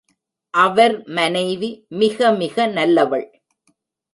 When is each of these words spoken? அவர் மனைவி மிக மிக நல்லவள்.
அவர் 0.53 0.95
மனைவி 1.09 1.69
மிக 1.99 2.31
மிக 2.31 2.67
நல்லவள். 2.67 3.27